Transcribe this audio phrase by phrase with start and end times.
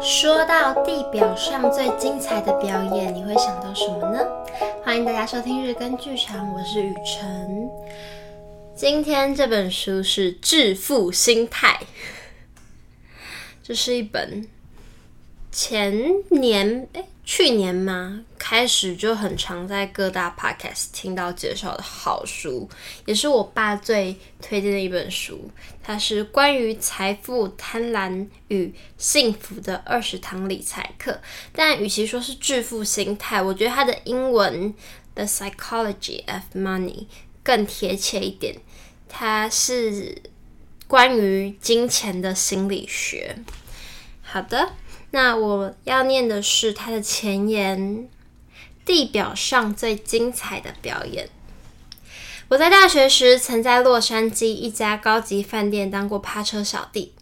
[0.00, 4.24] 说到地表上最精彩的表演，你会想到什么呢？
[4.84, 7.68] 欢迎大家收听日更剧场，我是雨辰。
[8.76, 11.80] 今天这本书是《致富心态》，
[13.60, 14.46] 这是一本
[15.50, 15.92] 前
[16.30, 18.24] 年诶去年吗？
[18.38, 22.68] 开始就很常在各大 podcast 听到介绍的好书，
[23.04, 25.50] 也是我爸最推荐的一本书。
[25.82, 31.20] 它是关于财富、贪婪与幸福的二十堂理财课。
[31.52, 34.72] 但与其说是致富心态，我觉得它的英文
[35.14, 37.06] The Psychology of Money
[37.42, 38.56] 更贴切一点。
[39.06, 40.22] 它是
[40.86, 43.36] 关于金钱的心理学。
[44.22, 44.72] 好的。
[45.10, 48.08] 那我要念的是他的前言：
[48.84, 51.28] 地表上最精彩的表演。
[52.48, 57.12] 我在大学时曾在洛杉矶一家高级饭店当过趴车小弟，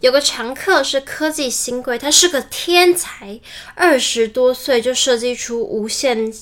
[0.00, 3.40] 有个常客是科技新贵，他是个天才，
[3.74, 6.32] 二十多岁就设计出无线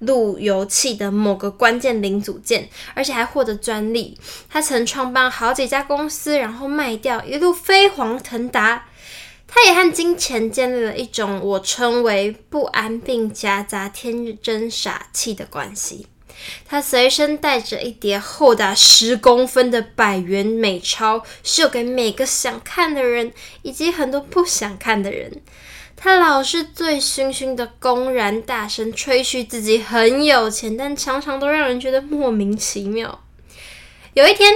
[0.00, 4.18] 路由器的某个关键零组件，而且还获得专利。
[4.48, 8.85] 他曾创办好几家公司，然后卖掉，一路飞黄腾达。
[9.48, 16.06] 他也和金钱建立了一种我称为不安并夹杂天真傻气的关系。
[16.66, 25.40] 他随身带着一叠厚达十公分的百元美钞，秀给每个想看的人，以及很多不想看的人。
[25.96, 33.24] 他老是醉醺醺的，公然大声吹嘘自己很有钱，但常常都让人觉得莫名其妙。
[34.12, 34.52] 有一天，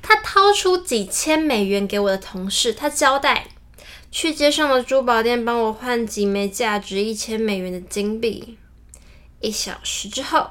[0.00, 3.48] 他掏出几千美元给我的同事，他交代。
[4.14, 8.56] 去街上的珠宝店帮我换几枚价值一千美元的金币。
[9.40, 10.50] 一小时之后，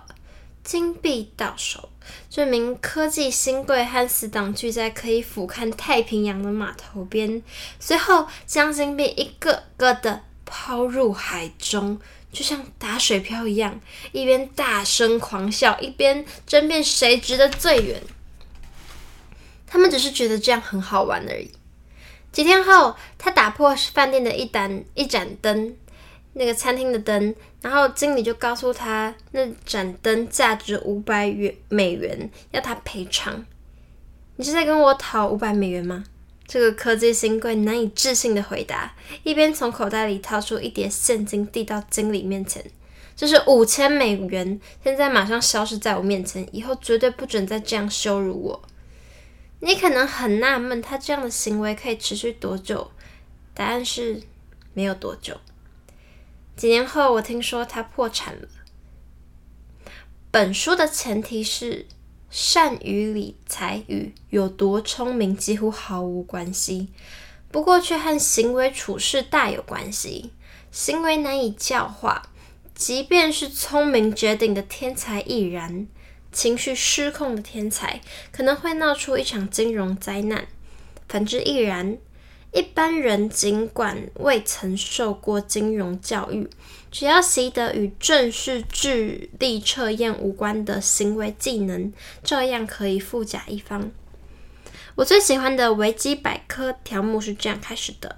[0.65, 1.87] 金币到手，
[2.29, 7.41] 这名科技新贵和死党聚在可以俯瞰太平洋的码头边，
[7.79, 11.97] 随后将金币一个个的抛入海中，
[12.33, 13.79] 就像打水漂一样，
[14.11, 18.03] 一边大声狂笑，一边争辩谁值得最远。
[19.65, 21.49] 他们只是觉得这样很好玩而已。
[22.33, 25.75] 几天后，他打破饭店的一盏一盏灯，
[26.33, 33.45] 那个餐厅的灯，然后经理就告诉他，那盏灯价值五百元美元，要他赔偿。
[34.37, 36.03] 你是在跟我讨五百美元吗？
[36.47, 42.65] 这个科技新贵难以置信的回答，一边从口袋里掏出一叠现金递到经理面前，
[43.15, 48.63] 这是五千美元，现在马上消失在我面前，以后绝对不准再这样羞辱我。
[49.65, 52.91] 你可能很纳闷，他这样的行为可以持续多久？
[53.53, 54.21] 答案是
[54.73, 55.39] 没有多久。
[56.57, 58.49] 几年后，我听说他破产了。
[60.29, 61.85] 本书的前提是，
[62.29, 66.89] 善于理财与有多聪明几乎毫无关系，
[67.49, 70.33] 不过却和行为处事大有关系。
[70.71, 72.23] 行为难以教化，
[72.75, 75.87] 即便是聪明绝顶的天才亦然。
[76.33, 78.01] 情绪失控的天才
[78.31, 80.47] 可能会闹出一场金融灾难，
[81.07, 81.97] 反之亦然。
[82.51, 86.47] 一般人尽管未曾受过金融教育，
[86.91, 91.91] 只要习得与正式智力测验无关的行为技能，
[92.23, 93.91] 照样可以富甲一方。
[94.93, 98.17] 我最喜欢的维基百科条目是这样开始的：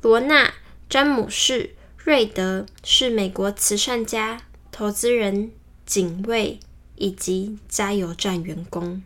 [0.00, 0.46] 罗纳·
[0.88, 1.64] 詹姆士·
[1.98, 4.40] 瑞德是美国慈善家、
[4.72, 5.52] 投资人、
[5.84, 6.58] 警卫。
[7.00, 9.02] 以及加油站员工。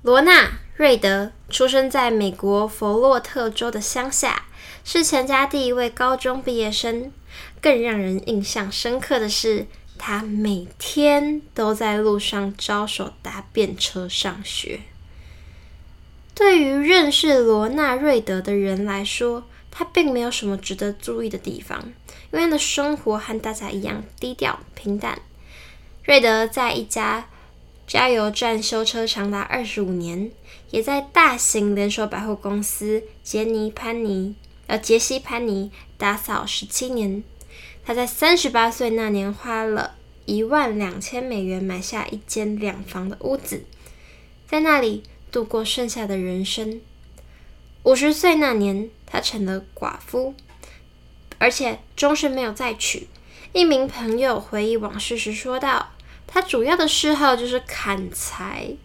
[0.00, 0.46] 罗纳·
[0.76, 4.46] 瑞德出生在美国佛洛特州的乡下，
[4.82, 7.12] 是全家第一位高中毕业生。
[7.60, 9.66] 更让人印象深刻的是，
[9.98, 14.80] 他每天都在路上招手搭便车上学。
[16.34, 21.92] 对于认识罗纳·瑞德的人来说，他并没有什么值得注意的地方，
[22.32, 25.20] 因为他的生活和大家一样低调平淡。
[26.08, 27.28] 瑞德在一家
[27.86, 30.30] 加油站修车长达二十五年，
[30.70, 34.34] 也在大型连锁百货公司杰尼潘尼
[34.68, 37.22] 呃杰西潘尼打扫十七年。
[37.84, 43.66] 他在三十八岁那年花了一万两千美元买下一间两房的屋子，
[44.46, 46.80] 在那里度过剩下的人生。
[47.82, 50.34] 五十岁那年，他成了寡妇，
[51.36, 53.08] 而且终身没有再娶。
[53.52, 55.90] 一名朋友回忆往事时说道。
[56.28, 58.76] 他主要的嗜好就是砍柴。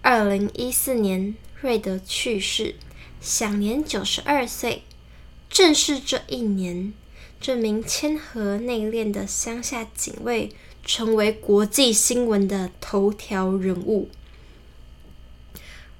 [0.00, 2.74] 二零一四年，瑞德去世，
[3.20, 4.82] 享年九十二岁。
[5.48, 6.92] 正是这一年，
[7.40, 10.50] 这名谦和内敛的乡下警卫
[10.84, 14.08] 成为国际新闻的头条人物。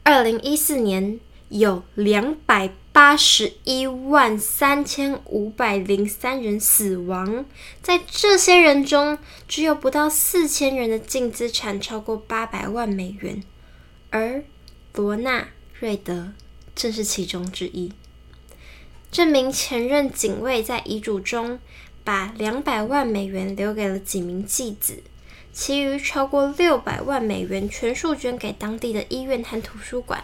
[0.03, 1.21] 二零一四年，
[1.51, 7.45] 有两百八十一万三千五百零三人死亡，
[7.83, 9.19] 在这些人中，
[9.49, 13.43] 只有不到四千人的净资产超过八百万美元，
[14.11, 14.45] 而
[14.95, 15.49] 罗纳
[15.81, 16.35] 瑞德
[16.77, 17.91] 正是其中之一。
[19.11, 21.59] 这名前任警卫在遗嘱中
[22.05, 25.03] 把两百万美元留给了几名继子，
[25.53, 30.23] 其余超过六百万美元全数捐给当地的医院和图书馆。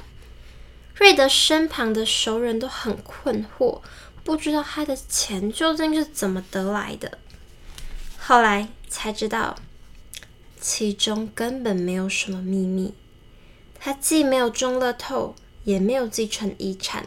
[1.00, 3.80] 瑞德身旁的熟人都很困惑，
[4.22, 7.16] 不知道他的钱究竟是怎么得来的。
[8.18, 9.56] 后来才知道，
[10.60, 12.92] 其中根本没有什么秘密。
[13.78, 17.06] 他既没有中乐透，也没有继承遗产。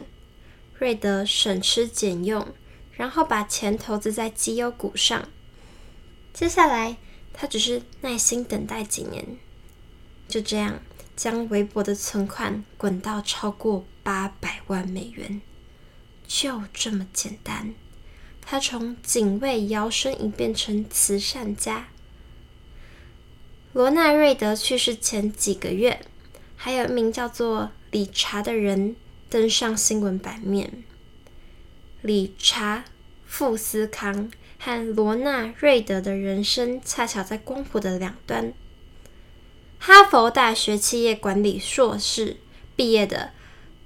[0.76, 2.48] 瑞德省吃俭用，
[2.94, 5.28] 然后把钱投资在绩优股上。
[6.32, 6.96] 接下来，
[7.32, 9.38] 他只是耐心等待几年，
[10.26, 10.80] 就这样。
[11.16, 15.40] 将微薄的存款滚到超过八百万美元，
[16.26, 17.74] 就这么简单。
[18.40, 21.88] 他从警卫摇身一变成慈善家。
[23.72, 26.04] 罗纳瑞德去世前几个月，
[26.56, 28.94] 还有一名叫做理查的人
[29.30, 30.84] 登上新闻版面。
[32.02, 32.78] 理查·
[33.24, 38.52] 富斯康和罗纳瑞德的人生恰巧在光谱的两端。
[39.78, 42.38] 哈佛大学企业管理硕士
[42.74, 43.32] 毕业的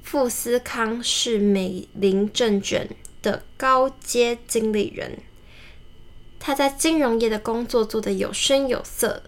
[0.03, 2.89] 富斯康是美林证券
[3.21, 5.19] 的高阶经理人，
[6.39, 9.25] 他在金融业的工作做得有声有色。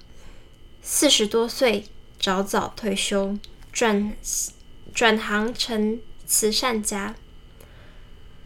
[0.81, 1.85] 四十多岁
[2.19, 3.37] 早早退休，
[3.73, 4.15] 转
[4.95, 7.15] 转行成慈善家。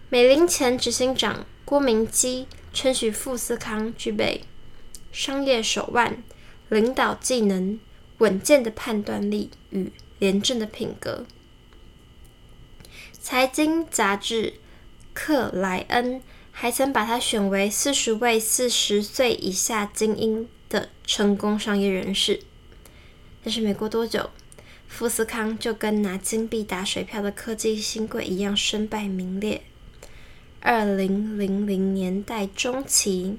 [0.09, 4.43] 美林前执行长郭明基称许富斯康具备
[5.13, 6.23] 商业手腕、
[6.71, 7.79] 领导技能。
[8.19, 11.27] 稳健的判断力与廉政的品格。
[13.13, 14.55] 财经杂志
[15.13, 16.21] 克莱恩
[16.53, 22.41] 还曾把他选为四十位四十岁以下精英的成功商业人士。
[23.43, 24.31] 但是没过多久，
[24.87, 29.63] 富斯康就跟拿金币打水漂的科技新贵一样身败名裂。
[30.61, 33.39] 二零零零年代中期。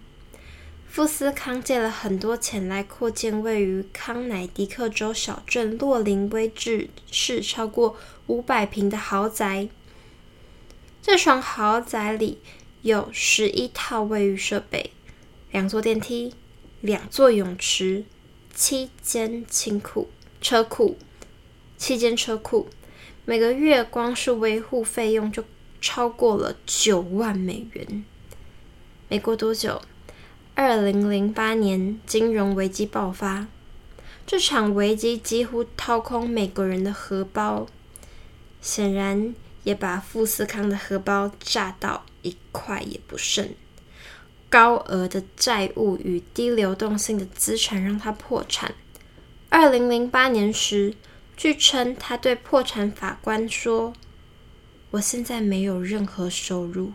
[0.95, 7.97] 富斯康借了很多钱来扩建位于康乃狄克州小镇洛林威治市超过
[8.27, 9.67] 五百平的豪宅。
[11.01, 12.37] 这幢豪宅里
[12.81, 14.91] 有十一套卫浴设备、
[15.51, 16.33] 两座电梯、
[16.79, 18.05] 两座泳池、
[18.53, 20.09] 七间清库
[20.39, 20.97] 车库、
[21.75, 22.69] 七间车库，
[23.25, 25.43] 每个月光是维护费用就
[25.81, 28.05] 超过了九万美元。
[29.09, 29.81] 没过多久。
[30.57, 33.47] 二零零八年金融危机爆发，
[34.25, 37.67] 这场危机几乎掏空美国人的荷包，
[38.61, 39.35] 显然
[39.65, 43.49] 也把富士康的荷包炸到一块也不剩。
[44.49, 48.73] 高额的债务与低流动性的资产让他破产。
[49.49, 50.95] 二零零八年时，
[51.35, 53.91] 据称他对破产法官说
[54.91, 56.93] ：“我现在没有任何收入。”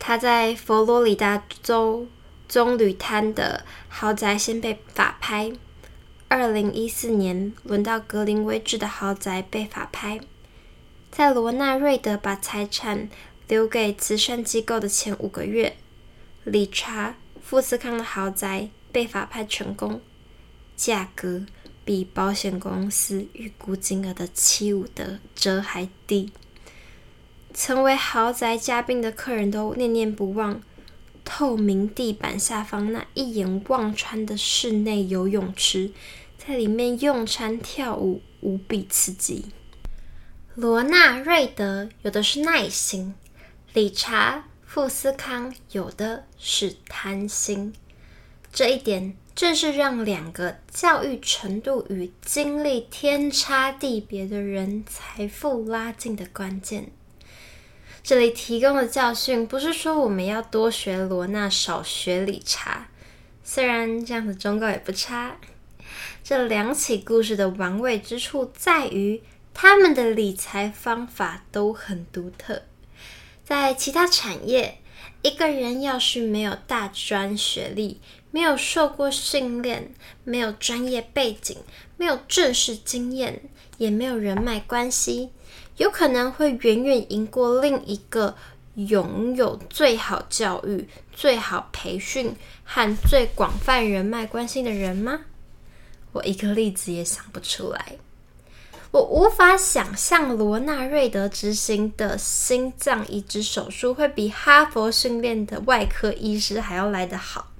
[0.00, 2.08] 他在佛罗里达州
[2.48, 5.52] 棕榈滩的豪宅先被法拍，
[6.26, 10.18] 二零一四年轮到格林威治的豪宅被法拍。
[11.12, 13.10] 在罗纳瑞德把财产
[13.46, 15.76] 留给慈善机构的前五个月，
[16.44, 20.00] 理查富斯康的豪宅被法拍成功，
[20.76, 21.44] 价格
[21.84, 24.86] 比保险公司预估金额的七五
[25.34, 26.32] 折还低。
[27.52, 30.62] 成为豪宅嘉宾的客人都念念不忘
[31.24, 35.92] 透明地板下方那一眼望穿的室内游泳池，
[36.38, 39.46] 在里面用餐跳舞无比刺激。
[40.54, 43.14] 罗纳瑞德有的是耐心，
[43.72, 47.72] 理查富斯康有的是贪心，
[48.52, 56.90] 这一点正是让两个教育程度与经历天差地别的人财富拉近的关键。
[58.02, 62.88] 这里提供的教训不是说我们要多学罗纳，少学理查，
[63.44, 65.36] 虽然这样的忠告也不差。
[66.22, 72.62] 这两起故事的玩味之处在于，他们的理财方法都很独特。
[73.44, 74.78] 在其他产业，
[75.22, 79.92] 一个人要是没有大专学历，没有受过训练，
[80.24, 81.56] 没有专业背景，
[81.96, 83.42] 没有正式经验，
[83.78, 85.30] 也没有人脉关系。
[85.80, 88.36] 有可能会远远赢过另一个
[88.74, 95.20] 拥有最好教育、最好培训和最广泛人脉关系的人吗？
[96.12, 97.94] 我一个例子也想不出来。
[98.90, 107.52] 我无法想象罗纳瑞德执行的心脏移植手术会比哈佛训练的外科医师还要来得好，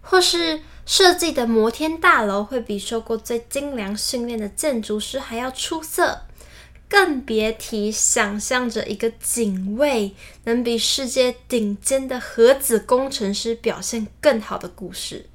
[0.00, 6.22] 或是设计的摩天大楼会比受过最精良训练的建筑师还要出色，
[6.88, 10.14] 更别提想象着一个警卫
[10.44, 15.26] 能比世界顶尖的核子工程师表现更好的故事。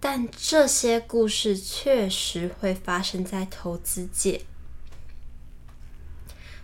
[0.00, 4.40] 但这些故事确实会发生在投资界。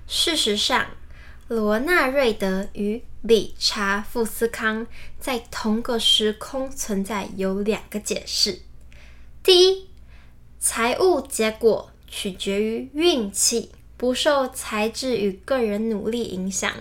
[0.08, 0.88] 事实上，
[1.46, 4.86] 罗纳瑞德与理查富斯康
[5.20, 8.62] 在同个时空存在有两个解释：
[9.42, 9.88] 第一，
[10.58, 16.72] 财务结果取决于运气，不受才智与个人努力影响。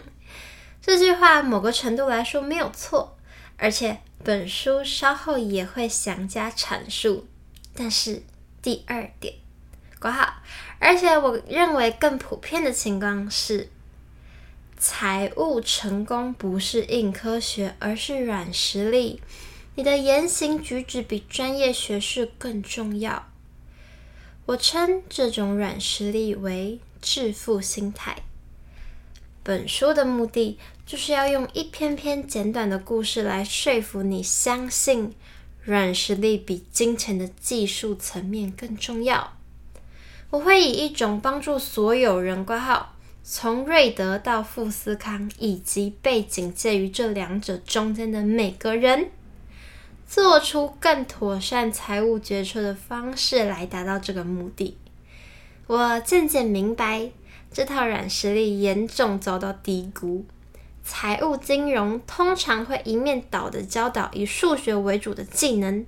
[0.81, 3.17] 这句话某个程度来说没有错，
[3.57, 3.99] 而且。
[4.23, 7.27] 本书稍后也会详加阐述，
[7.75, 8.23] 但是
[8.61, 9.35] 第二点，
[9.99, 10.41] 括号，
[10.79, 13.69] 而且我认为更普遍的情况是，
[14.75, 19.21] 财务成功不是硬科学，而是软实力。
[19.75, 23.29] 你的言行举止比专业学识更重要。
[24.47, 28.23] 我称这种软实力为致富心态。
[29.43, 35.13] 本书的目的就是要用一篇篇简短的故事来说服你相信
[35.61, 39.33] 软实力比金钱的技术层面更重要。
[40.29, 49.11] 我会以一种帮助所有人挂号，从瑞德到富斯康，以及背景介于这两者中间的每个人，
[50.07, 54.77] 做出更妥善财务决策的方式来达到这个目的。
[55.67, 57.11] 我渐渐明白。
[57.53, 60.25] 这套软实力严重遭到低估。
[60.83, 65.85] 财务金融通常会一面倒的教导以数学为主的技能。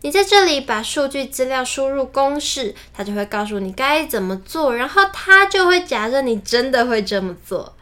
[0.00, 7.74] 你在这里把数据资料输入公式，他就会告诉你该怎么做，然后他就会假设你真的会这么做。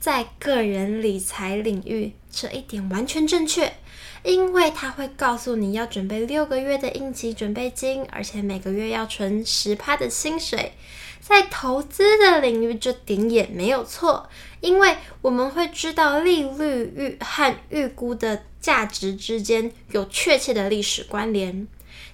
[0.00, 3.74] 在个人理财领域，这一点完全正确，
[4.22, 10.72] 因为他会告诉你要准备六个月的应急准备金，而且每个月要存十趴的薪水。
[11.20, 21.66] 在投资的领域，这点也没有错，因为我们会知道利率预和预估的价值之间有确切的历史关联。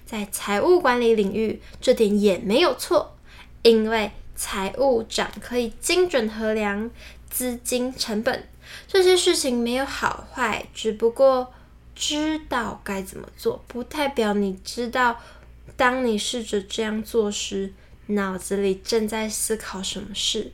[0.05, 3.15] 在财务管理领域，这点也没有错，
[3.61, 6.89] 因为财务长可以精准衡量
[7.35, 8.47] 资金成本。
[8.87, 11.53] 这些事情没有好坏，只不过
[11.93, 15.19] 知道该怎么做，不代表你知道，
[15.75, 17.73] 当你试着这样做时，
[18.07, 20.53] 脑子里正在思考什么事。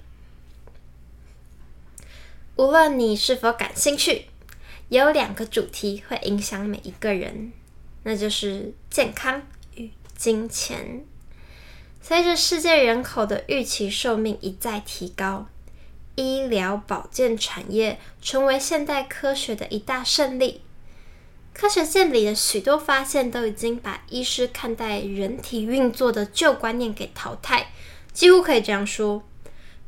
[2.55, 4.25] 无论你是否感兴趣，
[4.89, 7.53] 有两个主题会影响每一个人，
[8.03, 9.43] 那就是健康
[9.75, 11.05] 与金钱。
[12.01, 15.47] 随着世界人口的预期寿命一再提高，
[16.21, 20.61] 医疗保健产业成为现代科学的一大胜利。
[21.53, 27.71] 科学界里的许多发现都已经把医师看待人体运作的旧观念给淘汰，
[28.13, 29.23] 几乎可以这样说，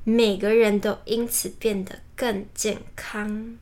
[0.03, 3.57] 每个人都因此变得更健康。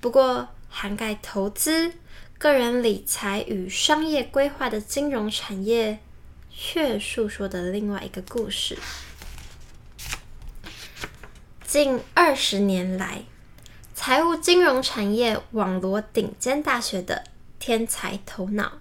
[0.00, 1.92] 不过，涵盖投资、
[2.38, 5.98] 个人理财与商业规划的金融产业，
[6.50, 8.78] 却诉说的另外一个故事。
[11.72, 13.22] 近二十年来，
[13.94, 17.24] 财务金融产业网罗顶尖大学的
[17.58, 18.72] 天才头脑，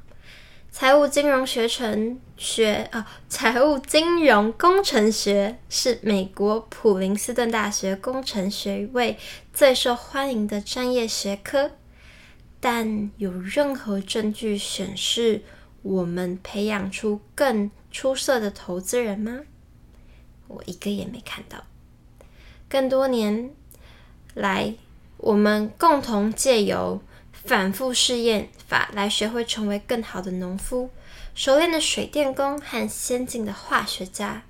[0.69, 9.17] 财务金融学程学啊，财务金融工程学是美国普林斯顿大学工程学位
[9.53, 11.71] 最受欢迎的专业学科。
[12.59, 15.43] 但有任何证据显示
[15.81, 19.39] 我们培养出更出色的投资人吗？
[20.49, 21.63] 我一个也没看到。
[22.71, 23.51] 更多年
[24.33, 24.73] 来。
[25.17, 26.99] 我们共同借由
[27.31, 30.89] 反复试验法来学会成为更好的农夫、
[31.35, 34.41] 熟练的水电工和先进的化学家。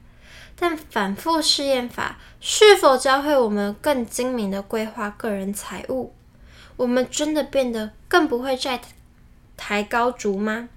[0.56, 6.14] 但反复试验法是否教会我们更精明的规划个人财务？
[6.78, 8.80] 我们真的变得更不会债
[9.58, 10.70] 台高筑吗？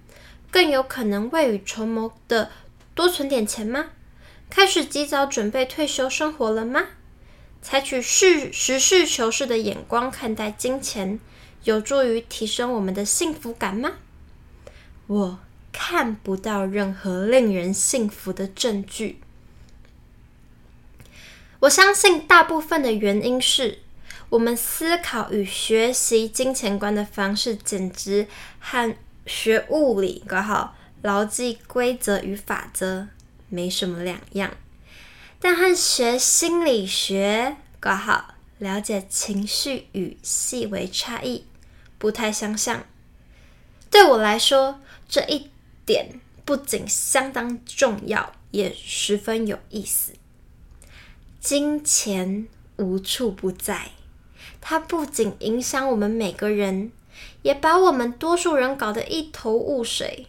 [0.50, 2.50] 更有可能未雨绸缪的
[2.94, 3.90] 多存点钱吗？
[4.50, 6.82] 开始及早准备退休生活了吗？
[7.64, 11.18] 采取实实事求是的眼光看待金钱，
[11.64, 13.92] 有助于提升我们的幸福感吗？
[15.06, 15.38] 我
[15.72, 19.18] 看不到任何令人幸福的证据。
[21.60, 23.78] 我相信大部分的原因是
[24.28, 28.28] 我们思考与学习金钱观的方式，简直
[28.60, 28.94] 和
[29.24, 33.08] 学物理搞好牢记规则与法则
[33.48, 34.54] 没什么两样，
[35.40, 41.44] 但和学心理学挂号了解情绪与细微差异
[41.98, 42.84] 不太相像。
[43.90, 45.50] 对我来说，这一
[45.84, 50.12] 点不仅相当重要，也十分有意思。
[51.40, 53.90] 金钱无处不在，
[54.60, 56.90] 它不仅影响我们每个人，
[57.42, 60.26] 也把我们多数人搞得一头雾水。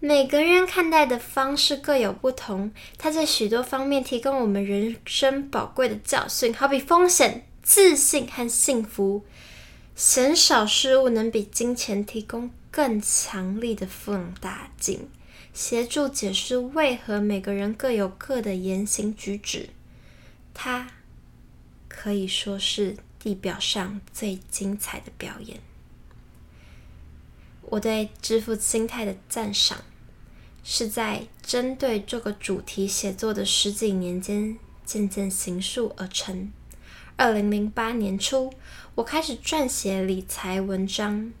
[0.00, 9.24] 每个人看待的方式各有不同，它在许多方面提供我们人生宝贵的教训，好比风险、自信和幸福。
[9.96, 15.08] 鲜少事物能比金钱提供更强力的放大镜，
[15.52, 19.70] 协助解释为何每个人各有各的言行举止。
[20.54, 20.92] 它
[21.88, 25.58] 可以说是地表上最精彩的表演。
[27.70, 29.78] 我对致富心态的赞赏，
[30.64, 36.50] 是在针对这个主题写作的十几年间渐渐形塑而成。
[37.16, 38.52] 二零零八年初，
[38.94, 41.32] 我开始撰写理财文章。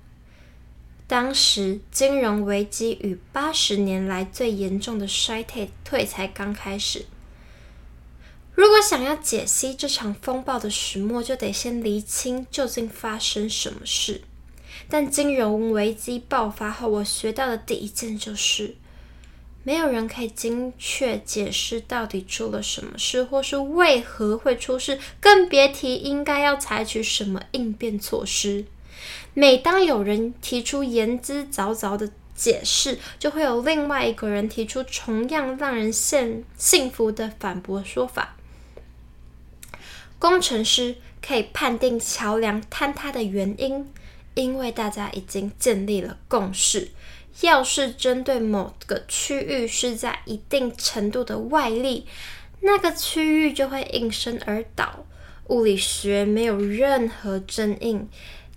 [1.06, 7.06] 当时金融危机与八十年来最严重的衰退退才刚开始。
[8.54, 14.22] 如果想要解析这场风暴的始末，就得先厘清究竟发生什么事。
[14.88, 18.76] 但金融危机爆发后，我学到的第一件就是，
[19.64, 28.64] 没有人可以精确解释到底出了什么事，或是为何会出事，更别提应该要采取什么应变措施。
[29.34, 38.36] 每当有人提出言之凿凿的解释，就会有另外一个人提出同样让人信信服的反驳说法。
[40.18, 43.88] 工程师可以判定桥梁坍塌的原因。
[44.38, 46.92] 因为大家已经建立了共识，
[47.40, 52.06] 要是针对某个区域施加一定程度的外力，
[52.60, 55.04] 那个区域就会应声而倒。
[55.48, 58.00] 物理学没有任何争议，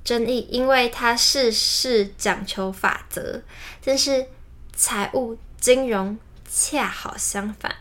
[0.04, 3.42] 争议，因为它事事讲求法则。
[3.84, 4.27] 但是
[4.75, 7.75] 财务金融恰好相反，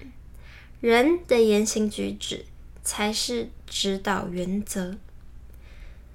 [0.81, 2.47] 人的言行举止
[2.83, 4.97] 才是指导原则。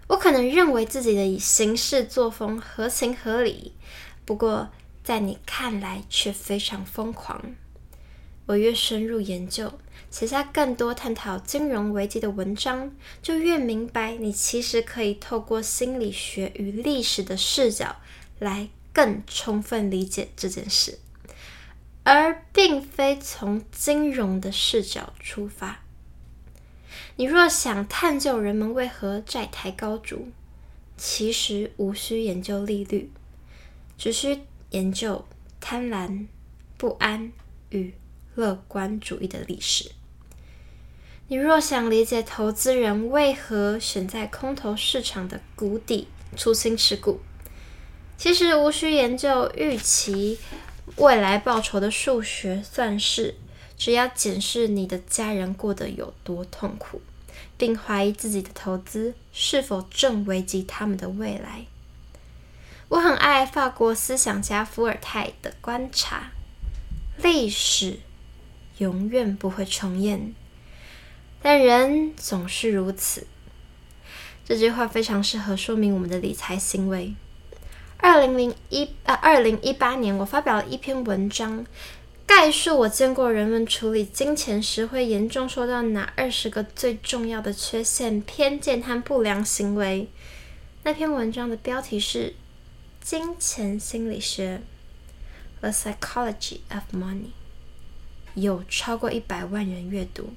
[0.08, 3.74] 我可能认为自己的行事作风合情合理，
[4.24, 4.70] 不过
[5.04, 7.56] 在你看来却非常疯狂。
[8.46, 9.80] 我越深入研究，
[10.12, 12.92] 写下更多探讨金融危机的文章，
[13.24, 17.96] 就越明白你其实可以透过心理学与历史的视角
[18.38, 21.00] 来更充分理解这件事，
[22.04, 25.85] 而并非从金融的视角出发。
[27.18, 30.28] 你若想探究人们为何债台高筑，
[30.98, 33.10] 其实无需研究利率，
[33.98, 35.26] 只需研究
[35.62, 36.28] 贪婪、
[36.78, 37.32] 不安
[37.70, 37.94] 与
[38.36, 39.92] 乐观主义的历史。
[41.30, 47.22] 你若想理解投资人为何选在空头市场的谷底出清持股，
[48.18, 50.38] 其实无需研究预期
[50.98, 53.36] 未来报酬的数学算式。
[53.78, 57.02] 只要检视你的家人过得有多痛苦，
[57.58, 61.66] 并怀疑自己的投资是否正危及他们的未来。
[62.88, 66.32] 我很爱法国思想家伏尔泰的观察：
[67.18, 68.00] 历史
[68.78, 70.34] 永远不会重演，
[71.42, 73.28] 但人总是如此。
[74.46, 77.16] 这句话非常适合说明我们的理财行为。
[77.98, 81.66] 二零零一呃，二零一八年，我发表了一篇文章。
[82.26, 90.10] 概述我见过人们处理金钱时会严重受到哪二十个最重要的缺陷、偏见和不良行为。
[90.84, 92.30] 那篇文章的标题是
[93.00, 94.62] 《金钱心理学》
[95.62, 97.30] （The Psychology of Money），
[98.34, 100.34] 有超过一百万人阅读。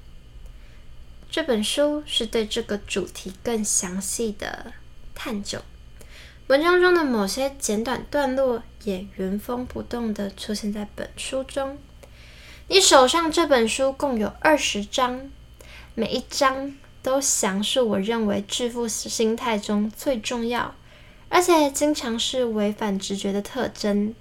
[1.30, 4.72] 这本书是对这个主题更详细的
[5.14, 5.60] 探究。
[6.46, 11.78] 文章中的某些简短段落也原封不动的出现在本书中。
[12.68, 15.30] 你手上这本书共有二十章，
[15.94, 20.74] 每一章都详述我认为致富心态中最重要，
[21.28, 24.14] 而且经常是违反直觉的特征。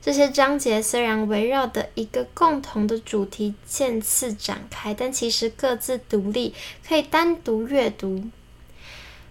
[0.00, 6.54] 这些章节虽然围绕的一个共同的主题渐次展开，但其实各自独立，
[6.86, 8.24] 可以单独阅读。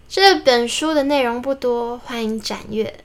[0.07, 3.03] 这本书的内容不多，欢迎展阅。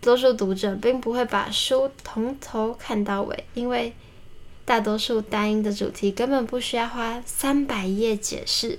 [0.00, 3.94] 多数读者并不会把书从头看到尾，因为
[4.64, 8.78] 大多数单一的主题根本不需要花三百页解释。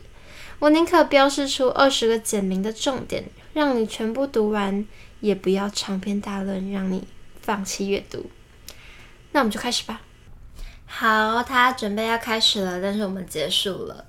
[0.59, 4.85] 我宁可标示出二十个简明的重点，让你全部读完，
[5.19, 7.07] 也不要长篇大论，让你
[7.41, 8.29] 放弃阅读。
[9.31, 10.01] 那我们就开始吧。
[10.85, 14.05] 好，他准备要开始了，但是我们结束了。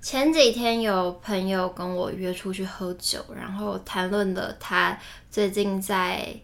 [0.00, 4.98] 前几天有朋友跟我约出去喝酒，然后谈论了他
[5.30, 6.34] 最近在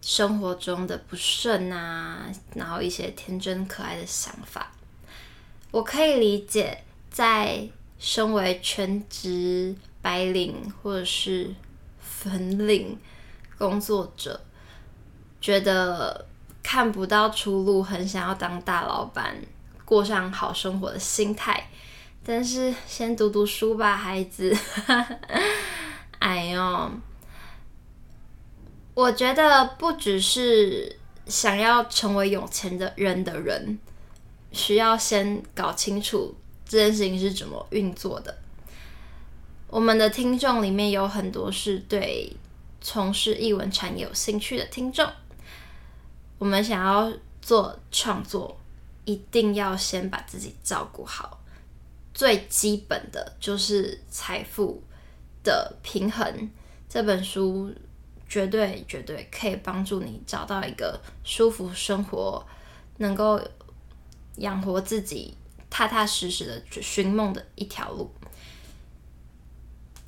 [0.00, 4.72] 生活中的不顺啊，然后一些天真可爱的想法。
[5.70, 11.54] 我可以理解，在身为全职白领或者是
[12.00, 12.98] 粉领
[13.58, 14.40] 工作者，
[15.40, 16.26] 觉得。
[16.66, 19.36] 看不到出路，很想要当大老板，
[19.84, 21.68] 过上好生活的心态。
[22.26, 24.56] 但是先读读书吧，孩子。
[26.20, 26.90] 哎呦，
[28.94, 33.78] 我觉得不只是想要成为有钱的人的人，
[34.52, 36.34] 需要先搞清楚
[36.66, 38.34] 这件事情是怎么运作的。
[39.68, 42.34] 我们的听众里面有很多是对
[42.80, 45.06] 从事艺文产业有兴趣的听众。
[46.38, 48.58] 我们想要做创作，
[49.04, 51.43] 一定要先把自己照顾好。
[52.14, 54.82] 最基本的就是财富
[55.42, 56.50] 的平衡。
[56.88, 57.74] 这本书
[58.28, 62.46] 绝对绝对可以帮助你找到一个舒服生活，
[62.98, 63.40] 能够
[64.36, 65.36] 养活自己，
[65.68, 68.08] 踏踏实实的寻梦的一条路。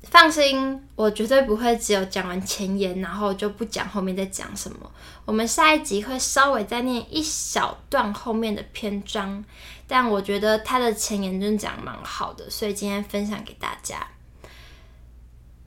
[0.03, 4.89] 放心，我绝对不会只有讲完前言，然后就不讲后面在讲什么。
[5.25, 9.43] 我们下一集会稍微再念一小段后面的篇章，
[9.87, 14.05] 但我觉得他的前言真讲蛮好的，所以今天分享给大家。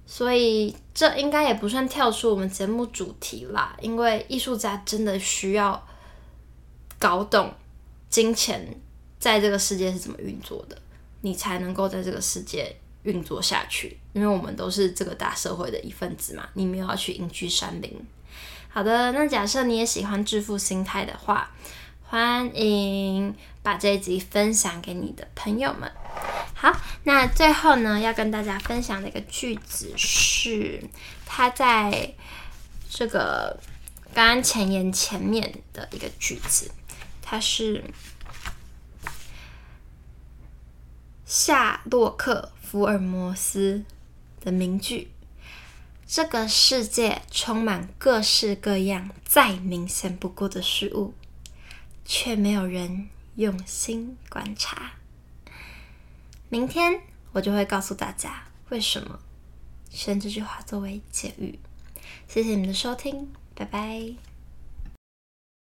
[0.06, 5.86] 所以这应该也不算跳出我们节目主题啦，因为艺术家真的需要
[6.98, 7.52] 搞懂
[8.08, 8.78] 金钱
[9.18, 10.76] 在这个世界是怎么运作的，
[11.22, 12.76] 你才能够在这个世界。
[13.04, 16.46] 运作下去，因为我们都是这个大社会的一份子嘛。
[16.52, 17.98] 你没有要去隐居山林。
[18.68, 21.50] 好的，那假设你也喜欢致富心态的话，
[22.10, 25.88] 欢迎把这一集分享给你的朋友们。
[26.54, 30.82] 好，那最后呢，要跟大家分享的一个句子是，
[31.24, 32.12] 他在
[32.88, 33.56] 这个
[34.12, 36.72] 刚刚前言前面的一个句子，
[37.22, 37.84] 它是
[41.24, 42.50] 夏洛克。
[42.60, 43.84] 福尔摩斯
[44.40, 45.10] 的名句
[46.06, 51.12] ：“这个世界充满各式各样再明显不过的事物，
[52.12, 54.94] 却没有人用心观察。”
[56.50, 59.20] 明天我就会告诉大家为什么
[59.90, 61.60] 选这句话作为结语。
[62.26, 64.29] 谢谢你们的收听，拜拜。